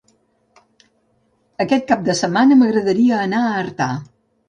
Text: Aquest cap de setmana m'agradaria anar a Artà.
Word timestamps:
Aquest 1.67 1.87
cap 1.93 2.03
de 2.09 2.17
setmana 2.25 2.61
m'agradaria 2.65 3.25
anar 3.31 3.47
a 3.53 3.57
Artà. 3.63 3.97